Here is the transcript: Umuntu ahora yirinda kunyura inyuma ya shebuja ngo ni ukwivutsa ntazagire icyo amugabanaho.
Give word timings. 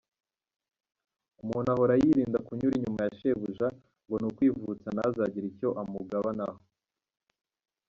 Umuntu 1.43 1.69
ahora 1.73 1.93
yirinda 2.01 2.37
kunyura 2.45 2.73
inyuma 2.77 2.99
ya 3.05 3.11
shebuja 3.19 3.67
ngo 4.05 4.15
ni 4.19 4.25
ukwivutsa 4.29 4.87
ntazagire 4.91 5.45
icyo 5.51 5.69
amugabanaho. 5.81 6.59